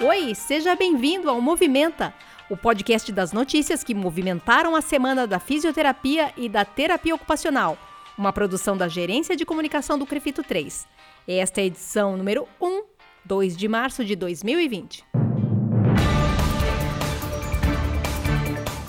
[0.00, 2.14] Oi, seja bem-vindo ao Movimenta,
[2.48, 7.76] o podcast das notícias que movimentaram a semana da fisioterapia e da terapia ocupacional,
[8.16, 10.86] uma produção da Gerência de Comunicação do Crefito 3.
[11.26, 12.82] Esta é a edição número 1,
[13.24, 15.04] 2 de março de 2020.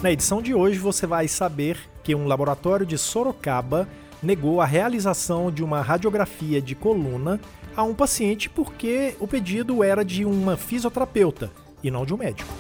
[0.04, 3.90] Na edição de hoje você vai saber que um laboratório de Sorocaba
[4.22, 7.40] negou a realização de uma radiografia de coluna
[7.76, 11.52] a um paciente porque o pedido era de uma fisioterapeuta
[11.84, 12.52] e não de um médico.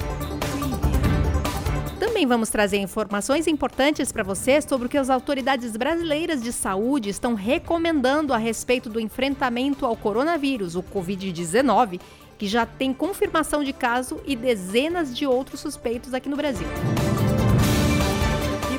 [1.99, 7.09] Também vamos trazer informações importantes para você sobre o que as autoridades brasileiras de saúde
[7.09, 11.99] estão recomendando a respeito do enfrentamento ao coronavírus, o Covid-19,
[12.37, 16.67] que já tem confirmação de caso e dezenas de outros suspeitos aqui no Brasil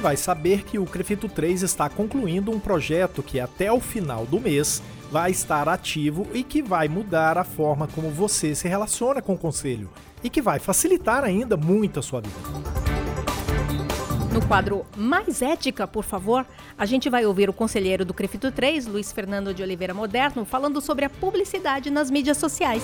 [0.01, 4.41] vai saber que o Crefito 3 está concluindo um projeto que até o final do
[4.41, 4.83] mês
[5.13, 9.39] vai estar ativo e que vai mudar a forma como você se relaciona com o
[9.39, 9.91] conselho
[10.25, 12.35] e que vai facilitar ainda muito a sua vida.
[14.33, 16.47] No quadro Mais Ética, por favor,
[16.79, 20.81] a gente vai ouvir o conselheiro do Crefito 3, Luiz Fernando de Oliveira Moderno, falando
[20.81, 22.83] sobre a publicidade nas mídias sociais.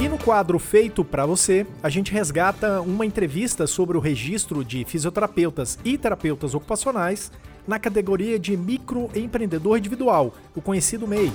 [0.00, 4.84] E no quadro Feito para Você, a gente resgata uma entrevista sobre o registro de
[4.84, 7.32] fisioterapeutas e terapeutas ocupacionais
[7.66, 11.32] na categoria de microempreendedor individual, o conhecido MEI.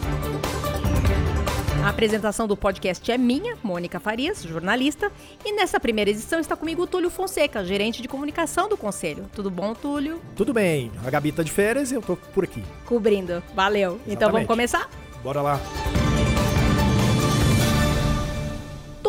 [1.83, 5.11] A apresentação do podcast é minha, Mônica Farias, jornalista,
[5.43, 9.25] e nessa primeira edição está comigo o Túlio Fonseca, gerente de comunicação do Conselho.
[9.35, 10.21] Tudo bom, Túlio?
[10.37, 10.89] Tudo bem.
[11.05, 12.63] A Gabi tá de férias e eu tô por aqui.
[12.85, 13.43] Cobrindo.
[13.53, 13.95] Valeu.
[13.95, 14.13] Exatamente.
[14.13, 14.89] Então vamos começar?
[15.21, 15.59] Bora lá.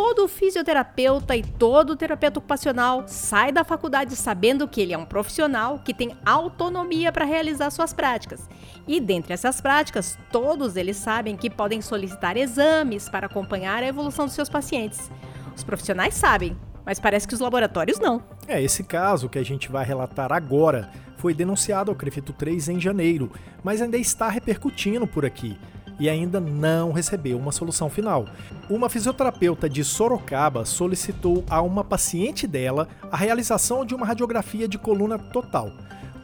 [0.05, 5.79] Todo fisioterapeuta e todo terapeuta ocupacional sai da faculdade sabendo que ele é um profissional
[5.79, 8.47] que tem autonomia para realizar suas práticas.
[8.87, 14.27] E dentre essas práticas, todos eles sabem que podem solicitar exames para acompanhar a evolução
[14.27, 15.11] dos seus pacientes.
[15.57, 18.23] Os profissionais sabem, mas parece que os laboratórios não.
[18.47, 22.79] É, esse caso que a gente vai relatar agora foi denunciado ao Crefito 3 em
[22.79, 25.59] janeiro, mas ainda está repercutindo por aqui
[25.99, 28.27] e ainda não recebeu uma solução final.
[28.69, 34.79] Uma fisioterapeuta de Sorocaba solicitou a uma paciente dela a realização de uma radiografia de
[34.79, 35.71] coluna total.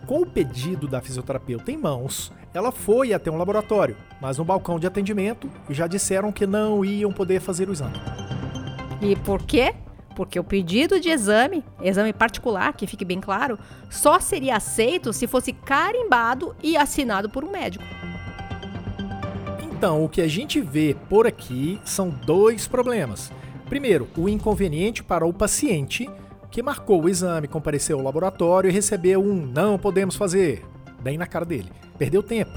[0.07, 4.79] Com o pedido da fisioterapeuta em mãos, ela foi até um laboratório, mas no balcão
[4.79, 7.95] de atendimento já disseram que não iam poder fazer o exame.
[9.01, 9.75] E por quê?
[10.17, 13.59] Porque o pedido de exame, exame particular, que fique bem claro,
[13.89, 17.85] só seria aceito se fosse carimbado e assinado por um médico.
[19.81, 23.33] Então, o que a gente vê por aqui são dois problemas.
[23.67, 26.07] Primeiro, o inconveniente para o paciente
[26.51, 30.67] que marcou o exame, compareceu ao laboratório e recebeu um não podemos fazer,
[31.01, 31.73] bem na cara dele.
[31.97, 32.51] Perdeu tempo.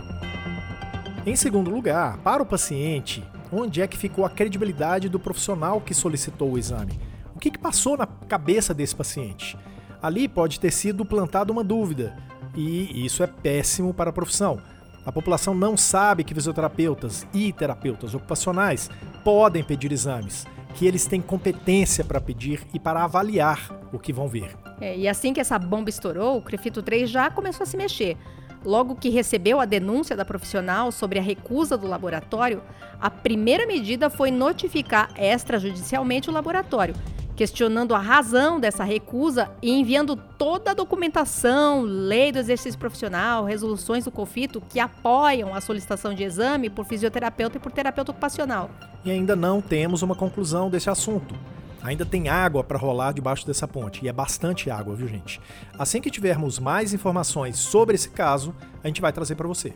[1.25, 3.23] Em segundo lugar, para o paciente,
[3.53, 6.99] onde é que ficou a credibilidade do profissional que solicitou o exame?
[7.33, 9.57] O que, que passou na cabeça desse paciente?
[10.01, 12.17] Ali pode ter sido plantada uma dúvida,
[12.53, 14.59] e isso é péssimo para a profissão.
[15.05, 18.89] A população não sabe que fisioterapeutas e terapeutas ocupacionais
[19.23, 24.27] podem pedir exames, que eles têm competência para pedir e para avaliar o que vão
[24.27, 24.55] ver.
[24.79, 28.17] É, e assim que essa bomba estourou, o Crefito 3 já começou a se mexer.
[28.65, 32.61] Logo que recebeu a denúncia da profissional sobre a recusa do laboratório,
[32.99, 36.95] a primeira medida foi notificar extrajudicialmente o laboratório,
[37.35, 44.05] questionando a razão dessa recusa e enviando toda a documentação, lei do exercício profissional, resoluções
[44.05, 48.69] do COFITO que apoiam a solicitação de exame por fisioterapeuta e por terapeuta ocupacional.
[49.03, 51.35] E ainda não temos uma conclusão desse assunto.
[51.83, 55.41] Ainda tem água para rolar debaixo dessa ponte, e é bastante água, viu, gente?
[55.77, 59.73] Assim que tivermos mais informações sobre esse caso, a gente vai trazer para você.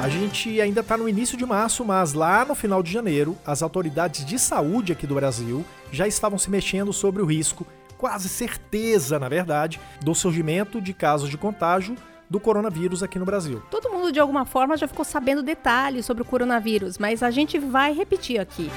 [0.00, 3.62] A gente ainda está no início de março, mas lá no final de janeiro, as
[3.62, 5.62] autoridades de saúde aqui do Brasil
[5.92, 7.66] já estavam se mexendo sobre o risco,
[7.98, 11.96] quase certeza, na verdade, do surgimento de casos de contágio
[12.30, 13.62] do coronavírus aqui no Brasil.
[13.70, 17.58] Todo mundo, de alguma forma, já ficou sabendo detalhes sobre o coronavírus, mas a gente
[17.58, 18.70] vai repetir aqui.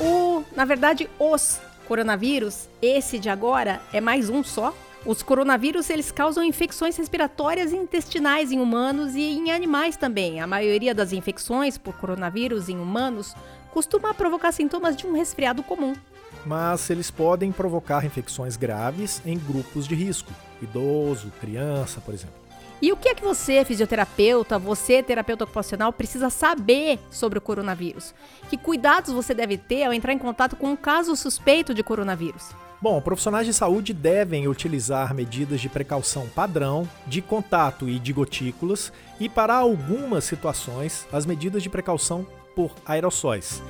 [0.00, 4.74] O, na verdade, os coronavírus, esse de agora, é mais um só,
[5.06, 10.40] os coronavírus eles causam infecções respiratórias e intestinais em humanos e em animais também.
[10.40, 13.34] A maioria das infecções por coronavírus em humanos
[13.70, 15.94] costuma provocar sintomas de um resfriado comum.
[16.46, 22.44] Mas eles podem provocar infecções graves em grupos de risco, idoso, criança, por exemplo.
[22.80, 28.14] E o que é que você, fisioterapeuta, você, terapeuta ocupacional, precisa saber sobre o coronavírus?
[28.48, 32.50] Que cuidados você deve ter ao entrar em contato com um caso suspeito de coronavírus?
[32.84, 38.92] Bom, profissionais de saúde devem utilizar medidas de precaução padrão, de contato e de gotículas,
[39.18, 43.62] e para algumas situações, as medidas de precaução por aerossóis.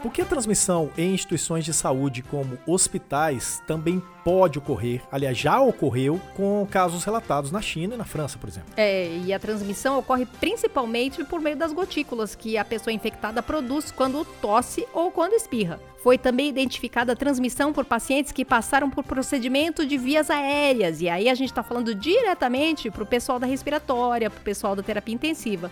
[0.00, 6.20] Porque a transmissão em instituições de saúde como hospitais também pode ocorrer, aliás, já ocorreu
[6.36, 8.72] com casos relatados na China e na França, por exemplo.
[8.76, 13.90] É, e a transmissão ocorre principalmente por meio das gotículas que a pessoa infectada produz
[13.90, 15.80] quando tosse ou quando espirra.
[16.06, 21.08] Foi também identificada a transmissão por pacientes que passaram por procedimento de vias aéreas, e
[21.08, 24.84] aí a gente está falando diretamente para o pessoal da respiratória, para o pessoal da
[24.84, 25.68] terapia intensiva.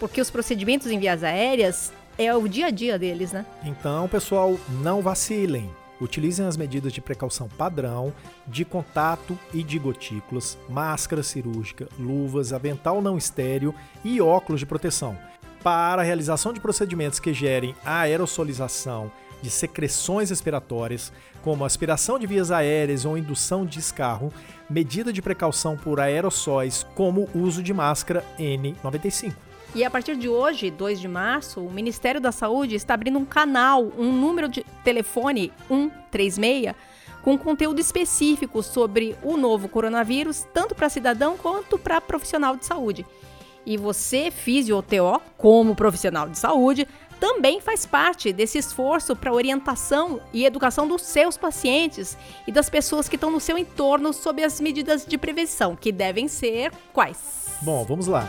[0.00, 3.44] Porque os procedimentos em vias aéreas é o dia a dia deles, né?
[3.62, 5.70] Então, pessoal, não vacilem.
[6.00, 8.10] Utilizem as medidas de precaução padrão,
[8.46, 15.14] de contato e de gotículas, máscara cirúrgica, luvas, avental não estéreo e óculos de proteção.
[15.62, 19.12] Para a realização de procedimentos que gerem aerosolização
[19.44, 21.12] de secreções respiratórias,
[21.42, 24.32] como aspiração de vias aéreas ou indução de escarro,
[24.70, 29.34] medida de precaução por aerossóis, como uso de máscara N95.
[29.74, 33.24] E a partir de hoje, 2 de março, o Ministério da Saúde está abrindo um
[33.24, 36.74] canal, um número de telefone 136,
[37.22, 43.04] com conteúdo específico sobre o novo coronavírus, tanto para cidadão quanto para profissional de saúde.
[43.66, 46.86] E você, fisio TO, como profissional de saúde,
[47.20, 52.16] também faz parte desse esforço para orientação e educação dos seus pacientes
[52.46, 56.28] e das pessoas que estão no seu entorno sobre as medidas de prevenção, que devem
[56.28, 57.46] ser quais?
[57.62, 58.28] Bom, vamos lá.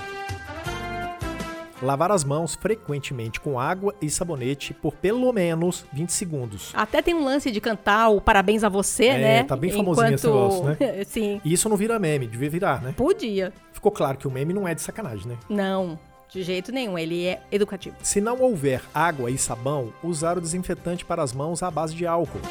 [1.81, 6.71] Lavar as mãos frequentemente com água e sabonete por pelo menos 20 segundos.
[6.73, 9.43] Até tem um lance de cantar o parabéns a você, é, né?
[9.43, 10.15] tá bem famosinho Enquanto...
[10.15, 11.03] esse negócio, né?
[11.05, 11.41] Sim.
[11.43, 12.93] E isso não vira meme, devia virar, né?
[12.95, 13.51] Podia.
[13.73, 15.37] Ficou claro que o meme não é de sacanagem, né?
[15.49, 15.99] Não.
[16.35, 17.95] De jeito nenhum, ele é educativo.
[18.03, 22.05] Se não houver água e sabão, usar o desinfetante para as mãos à base de
[22.05, 22.41] álcool.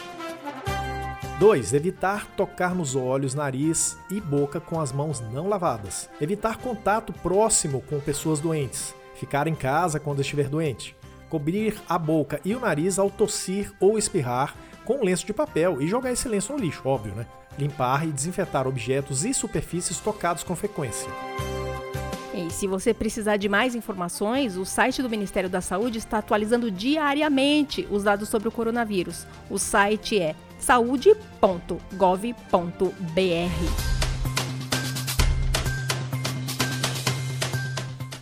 [1.39, 1.75] 2.
[1.75, 6.09] Evitar tocar nos olhos, nariz e boca com as mãos não lavadas.
[6.19, 10.97] Evitar contato próximo com pessoas doentes ficar em casa quando estiver doente,
[11.29, 14.55] cobrir a boca e o nariz ao tossir ou espirrar
[14.85, 17.27] com um lenço de papel e jogar esse lenço no lixo, óbvio, né?
[17.59, 21.11] Limpar e desinfetar objetos e superfícies tocados com frequência.
[22.55, 27.87] Se você precisar de mais informações, o site do Ministério da Saúde está atualizando diariamente
[27.91, 29.27] os dados sobre o coronavírus.
[29.51, 31.75] O site é saude.gov.br.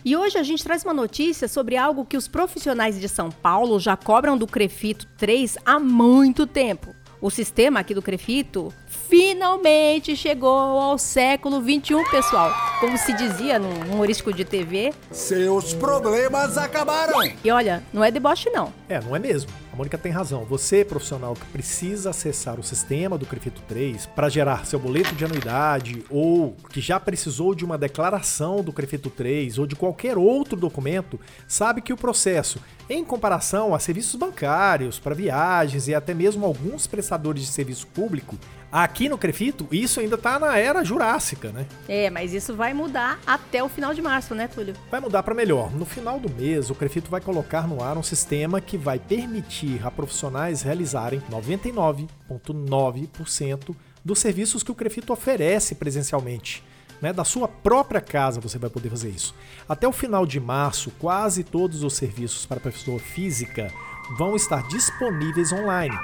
[0.03, 3.79] E hoje a gente traz uma notícia sobre algo que os profissionais de São Paulo
[3.79, 6.95] já cobram do Crefito 3 há muito tempo.
[7.21, 12.51] O sistema aqui do Crefito finalmente chegou ao século 21, pessoal.
[12.79, 14.93] Como se dizia num humorístico de TV.
[15.11, 17.13] Seus problemas acabaram!
[17.43, 18.73] E olha, não é deboche não.
[18.87, 19.51] É, não é mesmo.
[19.71, 20.45] A Mônica tem razão.
[20.45, 25.25] Você, profissional que precisa acessar o sistema do Crefito 3 para gerar seu boleto de
[25.25, 30.55] anuidade ou que já precisou de uma declaração do Crefito 3 ou de qualquer outro
[30.55, 36.45] documento, sabe que o processo, em comparação a serviços bancários, para viagens e até mesmo
[36.45, 38.37] alguns prestadores de serviço público,
[38.73, 41.67] Aqui no Crefito, isso ainda tá na era jurássica, né?
[41.87, 44.73] É, mas isso vai mudar até o final de março, né, Túlio?
[44.89, 45.71] Vai mudar para melhor.
[45.71, 49.85] No final do mês, o Crefito vai colocar no ar um sistema que vai permitir
[49.85, 56.63] a profissionais realizarem 99,9% dos serviços que o Crefito oferece presencialmente.
[56.99, 59.35] Né, da sua própria casa você vai poder fazer isso.
[59.69, 63.71] Até o final de março, quase todos os serviços para pessoa física
[64.17, 65.95] vão estar disponíveis online.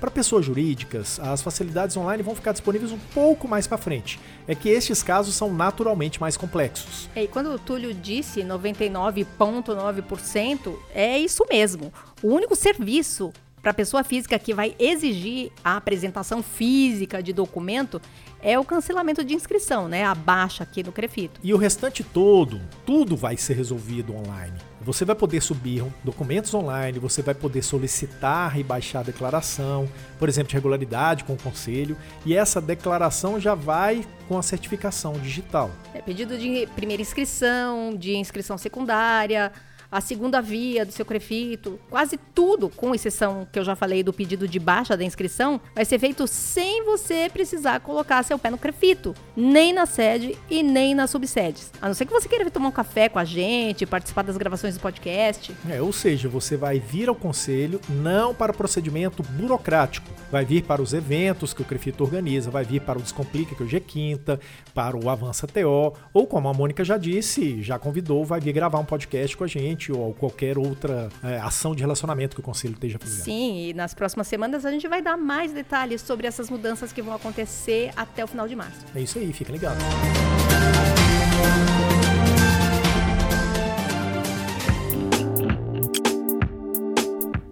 [0.00, 4.20] Para pessoas jurídicas, as facilidades online vão ficar disponíveis um pouco mais para frente.
[4.46, 7.08] É que estes casos são naturalmente mais complexos.
[7.16, 11.90] E quando o Túlio disse 99,9%, é isso mesmo.
[12.22, 18.00] O único serviço para a pessoa física que vai exigir a apresentação física de documento
[18.40, 20.04] é o cancelamento de inscrição, né?
[20.04, 21.40] A baixa aqui no Crefito.
[21.42, 24.56] E o restante todo, tudo vai ser resolvido online.
[24.86, 30.28] Você vai poder subir documentos online, você vai poder solicitar e baixar a declaração, por
[30.28, 35.72] exemplo, de regularidade com o conselho, e essa declaração já vai com a certificação digital.
[35.92, 39.50] É pedido de primeira inscrição, de inscrição secundária,
[39.90, 44.12] a segunda via do seu crefito, quase tudo, com exceção que eu já falei do
[44.12, 48.58] pedido de baixa da inscrição, vai ser feito sem você precisar colocar seu pé no
[48.58, 51.70] crefito, nem na sede e nem nas subsedes.
[51.80, 54.74] A não ser que você queira tomar um café com a gente, participar das gravações
[54.74, 55.54] do podcast.
[55.68, 60.62] É, ou seja, você vai vir ao conselho não para o procedimento burocrático, vai vir
[60.62, 63.80] para os eventos que o Crefito organiza, vai vir para o Descomplica, que hoje é
[63.80, 64.40] quinta,
[64.74, 68.78] para o Avança TO, ou como a Mônica já disse, já convidou, vai vir gravar
[68.78, 72.74] um podcast com a gente ou qualquer outra é, ação de relacionamento que o conselho
[72.74, 73.24] esteja fazendo.
[73.24, 77.02] Sim, e nas próximas semanas a gente vai dar mais detalhes sobre essas mudanças que
[77.02, 78.84] vão acontecer até o final de março.
[78.94, 79.78] É isso aí, fica ligado.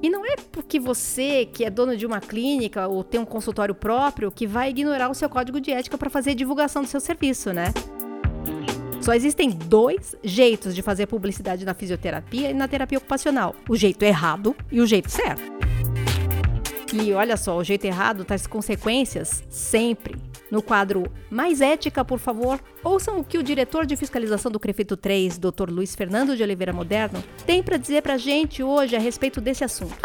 [0.02, 3.74] E não é porque você, que é dono de uma clínica ou tem um consultório
[3.74, 7.52] próprio, que vai ignorar o seu código de ética para fazer divulgação do seu serviço,
[7.52, 7.72] né?
[9.04, 14.02] Só existem dois jeitos de fazer publicidade na fisioterapia e na terapia ocupacional: o jeito
[14.02, 15.42] errado e o jeito certo.
[16.90, 20.16] E olha só, o jeito errado traz consequências sempre.
[20.50, 24.96] No quadro Mais Ética, por favor, ouçam o que o diretor de fiscalização do Crefito
[24.96, 25.68] 3, Dr.
[25.68, 29.64] Luiz Fernando de Oliveira Moderno, tem para dizer para a gente hoje a respeito desse
[29.64, 29.98] assunto.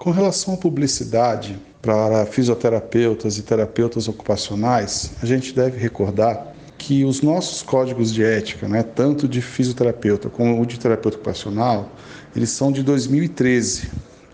[0.00, 7.20] Com relação à publicidade para fisioterapeutas e terapeutas ocupacionais, a gente deve recordar que os
[7.20, 11.92] nossos códigos de ética, né, tanto de fisioterapeuta como o de terapeuta ocupacional,
[12.34, 13.90] eles são de 2013.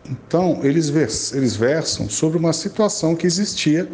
[0.08, 3.88] Então, eles, vers eles versam sobre uma situação que existia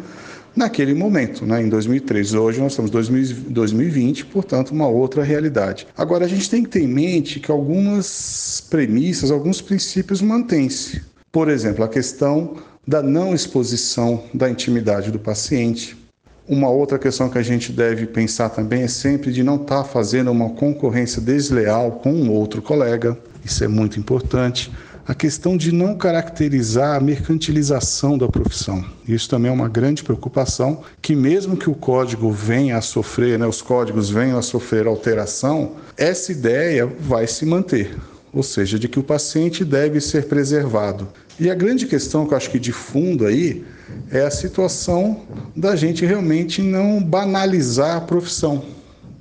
[0.55, 2.35] naquele momento, né, em 2003.
[2.35, 5.87] Hoje nós estamos em 2020, portanto, uma outra realidade.
[5.97, 11.01] Agora, a gente tem que ter em mente que algumas premissas, alguns princípios mantêm-se.
[11.31, 12.57] Por exemplo, a questão
[12.87, 16.02] da não exposição da intimidade do paciente.
[16.47, 19.83] Uma outra questão que a gente deve pensar também é sempre de não estar tá
[19.83, 23.17] fazendo uma concorrência desleal com um outro colega.
[23.45, 24.69] Isso é muito importante
[25.07, 28.83] a questão de não caracterizar a mercantilização da profissão.
[29.07, 33.45] Isso também é uma grande preocupação, que mesmo que o código venha a sofrer, né,
[33.45, 37.97] os códigos venham a sofrer alteração, essa ideia vai se manter,
[38.33, 41.07] ou seja, de que o paciente deve ser preservado.
[41.39, 43.63] E a grande questão que eu acho que de fundo aí
[44.11, 45.21] é a situação
[45.55, 48.63] da gente realmente não banalizar a profissão.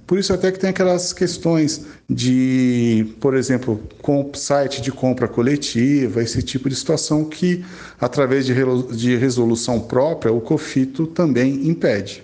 [0.07, 3.81] Por isso até que tem aquelas questões de, por exemplo,
[4.35, 7.65] site de compra coletiva, esse tipo de situação que,
[7.99, 12.23] através de resolução própria, o COFITO também impede.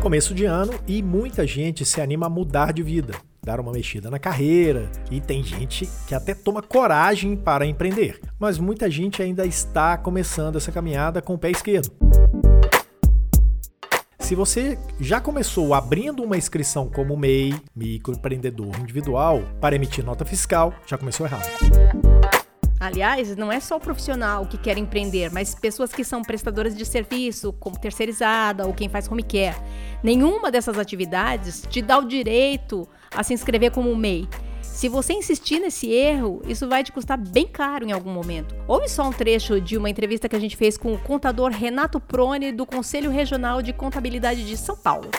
[0.00, 4.10] Começo de ano e muita gente se anima a mudar de vida, dar uma mexida
[4.10, 9.46] na carreira, e tem gente que até toma coragem para empreender, mas muita gente ainda
[9.46, 11.90] está começando essa caminhada com o pé esquerdo.
[14.18, 20.72] Se você já começou abrindo uma inscrição como MEI, microempreendedor individual, para emitir nota fiscal,
[20.86, 21.48] já começou errado.
[22.80, 26.86] Aliás, não é só o profissional que quer empreender, mas pessoas que são prestadoras de
[26.86, 29.54] serviço, como terceirizada ou quem faz home care.
[30.02, 34.26] Nenhuma dessas atividades te dá o direito a se inscrever como MEI.
[34.62, 38.54] Se você insistir nesse erro, isso vai te custar bem caro em algum momento.
[38.66, 42.00] Ouve só um trecho de uma entrevista que a gente fez com o contador Renato
[42.00, 45.10] Prone, do Conselho Regional de Contabilidade de São Paulo.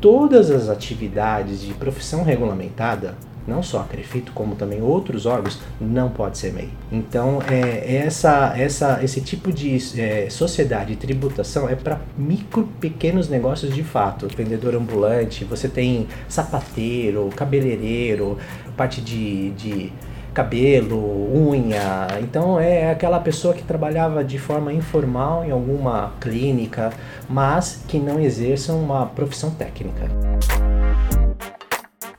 [0.00, 3.16] Todas as atividades de profissão regulamentada
[3.48, 6.68] não só a Crefito, como também outros órgãos, não pode ser MEI.
[6.92, 13.28] Então, é, essa, essa, esse tipo de é, sociedade de tributação é para micro, pequenos
[13.28, 14.28] negócios de fato.
[14.36, 18.38] Vendedor ambulante, você tem sapateiro, cabeleireiro,
[18.76, 19.92] parte de, de
[20.34, 22.06] cabelo, unha.
[22.20, 26.92] Então é aquela pessoa que trabalhava de forma informal em alguma clínica,
[27.28, 30.08] mas que não exerça uma profissão técnica.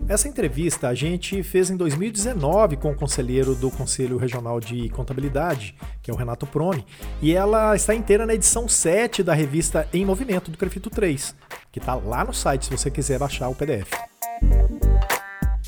[0.09, 5.75] Essa entrevista a gente fez em 2019 com o conselheiro do Conselho Regional de Contabilidade,
[6.01, 6.83] que é o Renato Prone,
[7.21, 11.35] e ela está inteira na edição 7 da revista Em Movimento do Crefito 3,
[11.71, 13.91] que está lá no site se você quiser baixar o PDF.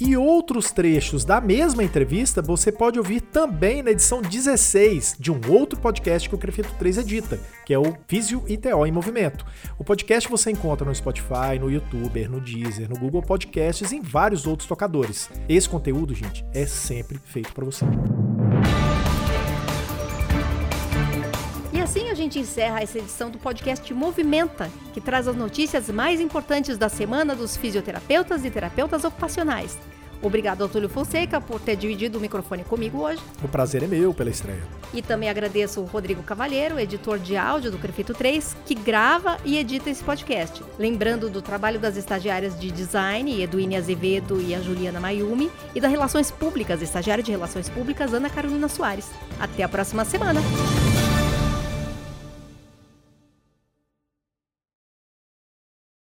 [0.04, 5.40] E outros trechos da mesma entrevista você pode ouvir também na edição 16 de um
[5.48, 9.46] outro podcast que o Crefito 3 edita, que é o Físio ITO em Movimento.
[9.78, 14.02] O podcast você encontra no Spotify, no YouTube, no Deezer, no Google Podcasts e em
[14.02, 15.30] vários outros tocadores.
[15.48, 17.86] Esse conteúdo, gente, é sempre feito para você.
[22.22, 27.36] Gente encerra essa edição do podcast Movimenta, que traz as notícias mais importantes da semana
[27.36, 29.78] dos fisioterapeutas e terapeutas ocupacionais.
[30.22, 33.20] Obrigado ao Túlio Fonseca por ter dividido o microfone comigo hoje.
[33.44, 34.62] O prazer é meu pela estreia.
[34.94, 39.58] E também agradeço o Rodrigo Cavalheiro, editor de áudio do Crefito 3, que grava e
[39.58, 40.64] edita esse podcast.
[40.78, 45.90] Lembrando do trabalho das estagiárias de design, Eduine Azevedo e a Juliana Mayumi, e das
[45.90, 49.10] relações públicas, estagiária de relações públicas, Ana Carolina Soares.
[49.40, 50.40] Até a próxima semana!